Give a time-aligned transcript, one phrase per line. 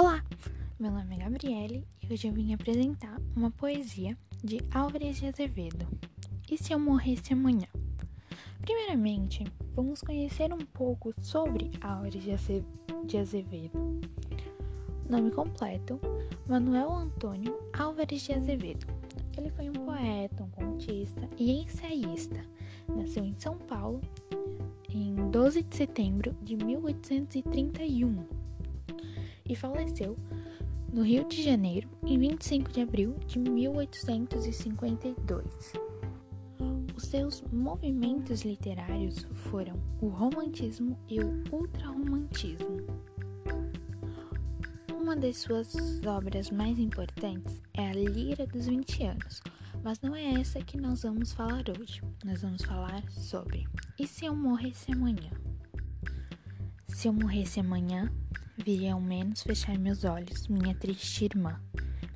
[0.00, 0.22] Olá,
[0.78, 5.88] meu nome é Gabriele e hoje eu vim apresentar uma poesia de Álvares de Azevedo.
[6.48, 7.66] E se eu morresse amanhã?
[8.60, 9.42] Primeiramente,
[9.74, 14.00] vamos conhecer um pouco sobre Álvares de Azevedo.
[15.10, 15.98] Nome completo:
[16.46, 18.86] Manuel Antônio Álvares de Azevedo.
[19.36, 22.40] Ele foi um poeta, um contista e ensaísta.
[22.86, 24.00] Nasceu em São Paulo
[24.88, 28.37] em 12 de setembro de 1831
[29.48, 30.16] e faleceu
[30.92, 35.72] no Rio de Janeiro em 25 de abril de 1852.
[36.96, 42.86] Os seus movimentos literários foram o romantismo e o ultrarromantismo.
[44.92, 45.74] Uma das suas
[46.04, 49.40] obras mais importantes é a Lira dos 20 anos,
[49.82, 52.02] mas não é essa que nós vamos falar hoje.
[52.24, 53.66] Nós vamos falar sobre
[53.98, 55.30] E se eu morresse amanhã?
[56.88, 58.12] Se eu morresse amanhã,
[58.58, 61.60] viria ao menos fechar meus olhos, minha triste irmã.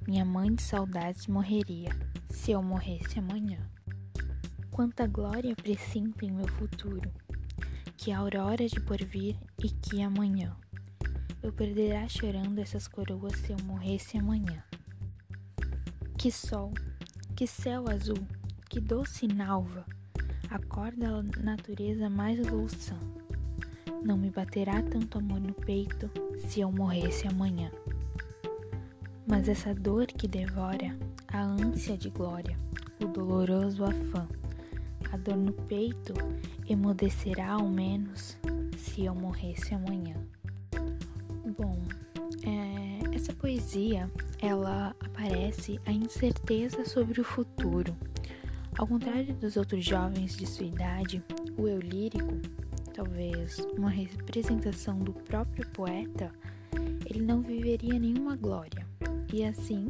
[0.06, 1.90] Minha mãe de saudades morreria,
[2.28, 3.58] se eu morresse amanhã.
[4.70, 7.12] Quanta glória presinto em meu futuro,
[7.96, 10.56] que aurora de porvir e que amanhã
[11.42, 14.64] eu perderá chorando essas coroas se eu morresse amanhã.
[16.18, 16.72] Que sol,
[17.36, 18.26] que céu azul,
[18.68, 19.86] que doce nalva,
[20.50, 22.98] acorda a natureza mais louçã
[24.04, 27.70] não me baterá tanto amor no peito se eu morresse amanhã.
[29.26, 30.96] Mas essa dor que devora
[31.28, 32.56] a ânsia de glória,
[33.02, 34.26] o doloroso afã,
[35.12, 36.12] a dor no peito
[36.68, 38.36] emudecerá ao menos
[38.76, 40.16] se eu morresse amanhã.
[41.56, 41.78] Bom,
[42.44, 47.96] é, essa poesia ela aparece a incerteza sobre o futuro.
[48.76, 51.22] Ao contrário dos outros jovens de sua idade,
[51.56, 52.40] o eu lírico
[52.92, 56.32] talvez uma representação do próprio poeta,
[57.06, 58.86] ele não viveria nenhuma glória.
[59.32, 59.88] E assim,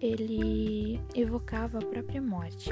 [0.00, 2.70] ele evocava a própria morte.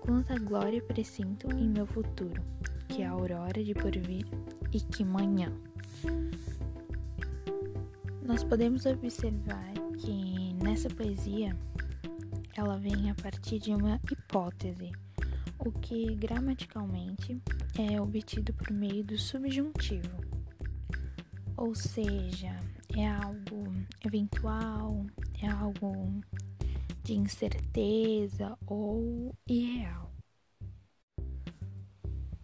[0.00, 2.42] Quanta glória presinto em meu futuro,
[2.88, 4.26] que a aurora de porvir
[4.72, 5.52] e que manhã.
[8.22, 11.56] Nós podemos observar que nessa poesia
[12.56, 14.92] ela vem a partir de uma hipótese
[15.64, 17.40] o que gramaticalmente
[17.78, 20.20] é obtido por meio do subjuntivo,
[21.56, 22.58] ou seja,
[22.96, 23.72] é algo
[24.04, 25.06] eventual,
[25.40, 26.20] é algo
[27.04, 30.12] de incerteza ou irreal.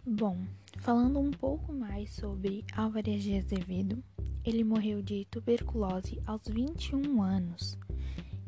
[0.05, 0.37] Bom,
[0.77, 4.01] falando um pouco mais sobre Álvares de Azevedo,
[4.45, 7.77] ele morreu de tuberculose aos 21 anos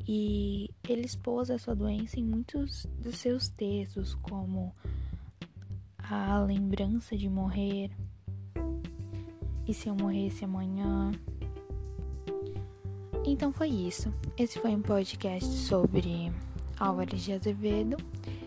[0.08, 4.74] e ele expôs essa doença em muitos dos seus textos, como
[5.98, 7.92] A Lembrança de Morrer,
[9.68, 11.12] E Se Eu Morresse Amanhã.
[13.26, 14.14] Então foi isso.
[14.38, 16.32] Esse foi um podcast sobre
[16.80, 17.98] Álvares de Azevedo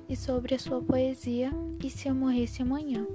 [0.08, 1.50] e sobre a sua poesia
[1.82, 3.06] E Se Eu Morresse Amanhã.